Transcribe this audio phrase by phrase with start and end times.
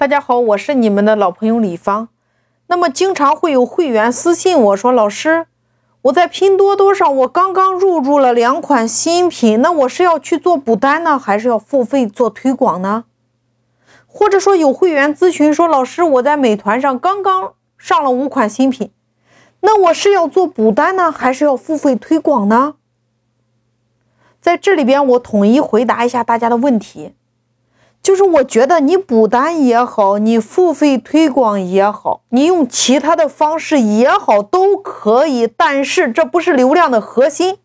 [0.00, 2.08] 大家好，我是你们的老朋友李芳。
[2.68, 5.46] 那么经常会有会员私信我说：“老师，
[6.00, 13.04] 我在拼多多上我刚刚入驻了两款新品，那我是要去做补单呢，还是要付费做推广呢？”
[14.08, 18.90] 或者说有会员咨询说：“老师，我在美团上刚刚上了五款新品，
[19.60, 22.76] 那我是要做补单呢，还是要付费推广呢？”
[24.40, 27.12] 在这里边，我统一回答一下大家的问题。
[28.02, 35.46] 就是我觉得你补单也好，你付费推广也好，你用其他的方式也好，都可以。
[35.46, 37.58] 但是这不是流量的核心，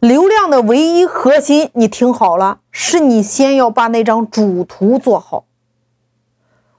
[0.00, 5.44] 流量的唯一核心，你听好了，是你先要把那张主图做好。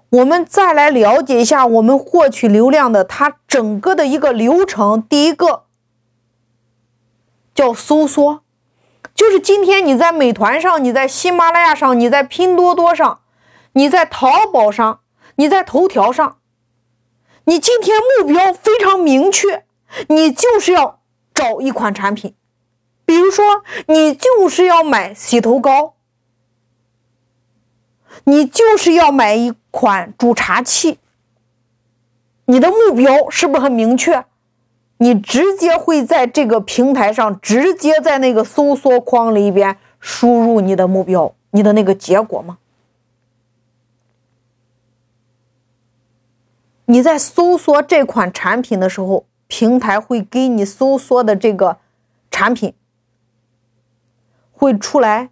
[0.10, 5.02] 我们再来了解一下我们获取流量的它整个的一个流程。
[5.02, 5.64] 第一个
[7.54, 8.45] 叫搜索。
[9.16, 13.22] 就是今天你在美团上，你在喜马拉雅上，你在拼多多上，
[13.72, 15.00] 你在淘宝上，
[15.36, 16.38] 你在头条上，
[17.46, 19.64] 你今天目标非常明确，
[20.10, 21.00] 你就是要
[21.34, 22.36] 找一款产品，
[23.06, 25.94] 比如说你就是要买洗头膏，
[28.26, 31.00] 你就是要买一款煮茶器，
[32.46, 34.26] 你的目标是不是很明确？
[34.98, 42.58] 你直接会在这个平台上，直接在那个搜索框里边输入你的目标，你的那个结果吗？
[46.86, 51.78] 你在搜索这款产品的时候，平台会给你搜索的这个
[52.30, 52.74] 产品
[54.52, 55.30] 会出来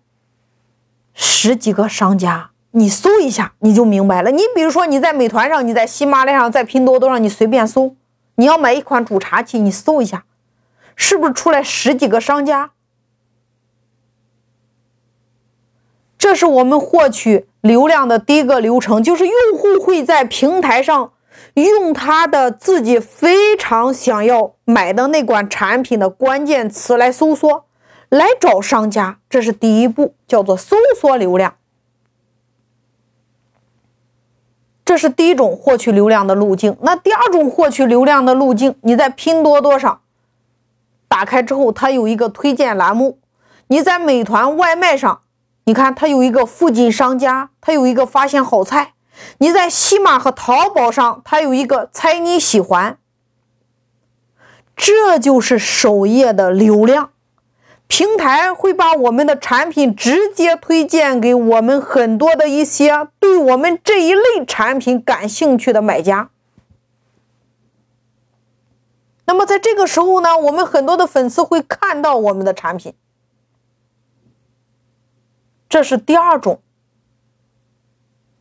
[1.13, 4.31] 十几个商家，你搜一下你就明白了。
[4.31, 7.95] 你比如说你在美团上，你在喜马拉雅上，在拼多多上，你随便搜。
[8.35, 10.25] 你要买一款煮茶器，你搜一下，
[10.95, 12.71] 是不是出来十几个商家？
[16.17, 21.11] 这是我们获取流量的第一个流程，就是用户会在平台上
[21.55, 27.65] 用他的自己非常想要买的那款产品的关键词来搜索，
[28.07, 31.55] 来找商家，这是第一步，叫做搜索流量。
[34.93, 36.77] 这是第一种获取流量的路径。
[36.81, 40.01] 那第二种获取流量的路径，你在拼多多上
[41.07, 43.17] 打开之后，它有一个推荐栏目；
[43.69, 45.21] 你在美团外卖上，
[45.63, 48.93] 你看它有一个附近商家，它有一个发现好菜；
[49.39, 52.99] 你在西马和淘宝上，它有一个猜你喜欢。
[54.75, 57.09] 这就是首页的流量。
[57.87, 66.31] 平台会把我们的产品直接推荐给我们很多的一些对我们这一类产品感兴趣的买家。
[69.25, 72.93] 那么在这个时候呢，我们很多的粉丝会看到我们的产品。
[75.69, 76.59] 这是第二种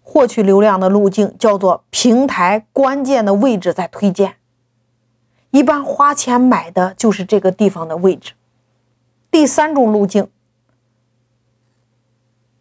[0.02, 4.36] 获取流量的路径，叫做平台关键的位置在推荐。
[5.50, 8.32] 一般花钱买的就是这个地方的位置。
[9.32, 10.28] 第三种路径，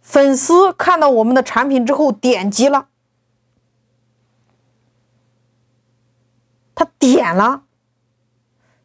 [0.01, 2.87] 粉丝看到我们的产品之后点击了，
[6.73, 7.63] 他点了，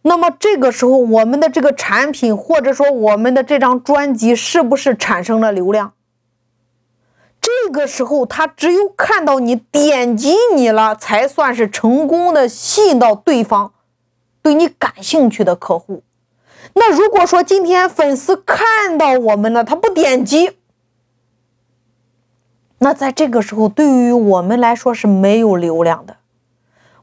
[0.03, 5.95] 那么这个时候我们的这个产品或者说我们的这张专辑是不是产生了流量？
[7.41, 13.73] 这个时候他只有看到你点击你了，才算是成功的吸引到对方
[14.43, 16.03] 对你感兴趣的客户。
[16.75, 20.59] 那如果说今天粉丝看到我们了，他不点击，
[22.79, 26.17] 那在这个时候对于我们来说是没有流量的，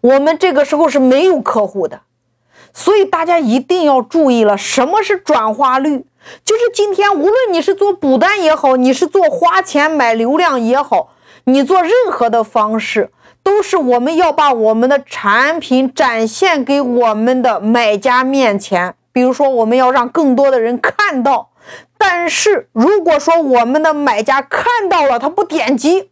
[0.02, 2.02] 我们这个时候是没有客户的，
[2.74, 6.06] 所以大家一定要注意了，什么是转化率？
[6.46, 11.10] 就是今天无论你是做补单也好，你是做花钱买流量也好，
[11.46, 18.96] 你做任何的方式，都是我们要把我们的产品展现给我们的买家面前。
[19.14, 21.52] 比如说，我们要让更多的人看到，
[21.98, 26.10] 但是如果说我们的买家看到了，他不点击，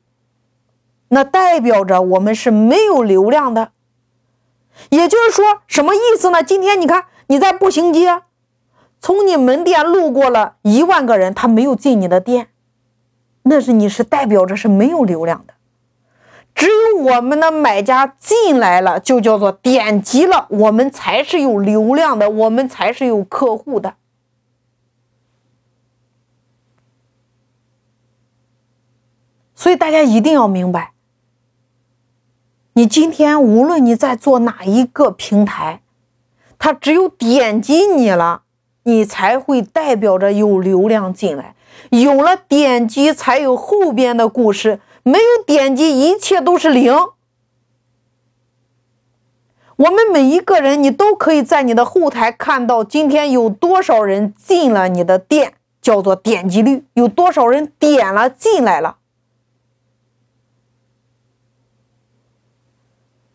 [1.10, 3.72] 那代表着我们是没有流量的。
[4.90, 6.42] 也就是说，什么意思呢？
[6.42, 8.22] 今天你看你在步行街，
[9.00, 12.50] 从你门店路过了一万个人，他没有进你的店，
[13.44, 15.54] 那是你是代表着是没有流量的。
[16.62, 23.96] 只有我们的买家进来了，就叫做点击了，我们才是有流量的，我们才是有客户的。
[29.56, 30.92] 所以大家一定要明白，
[32.74, 35.82] 你今天无论你在做哪一个平台，
[36.60, 38.44] 他只有点击你了，
[38.84, 41.56] 你才会代表着有流量进来。
[41.90, 46.94] 有了点击才有后边的故事，没有点击一切都是零。
[49.78, 58.98] 我们每一个人，你都可以在你的后台看到今天有多少人进了你的店，叫做点击率，有多少人点了进来了。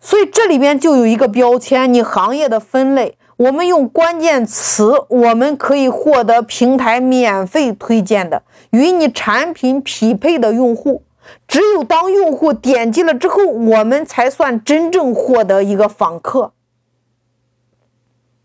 [0.00, 3.18] 所以这里边就有一个标签，你行业的分类。
[3.38, 11.02] 我们用关键词，我们可以获得平台免费推荐的与你产品匹配的用户。
[11.48, 16.52] 只有当用户点击了之后，我们才算真正获得一个访客。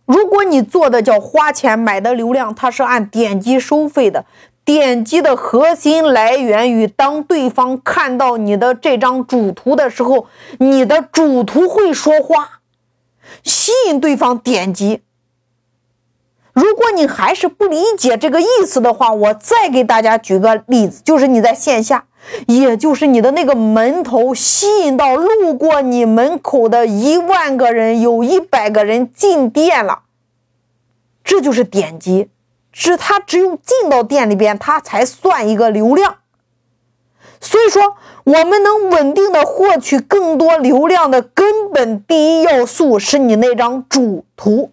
[0.06, 4.26] 如果你做的叫花钱买的流量，它是按点击收费的。
[4.64, 10.28] 点击的核心来源于当对方看到你的这张主图的时候，
[10.60, 12.60] 你的主图会说话，
[13.44, 15.02] 吸引对方点击。
[16.62, 22.06] 如果你还是不理解这个意思的话，我再给大家举个例子，就是你在线下，
[22.46, 30.04] 也就是你的那个门头吸引到路过你门口的一万个人，有一百个人进店了，
[31.24, 32.30] 这就是点击。
[32.72, 36.18] 是他只有进到店里边，他才算一个流量。
[37.42, 44.72] 所以说，我们能稳定的获取更多流量的根本第一要素是你那张主图。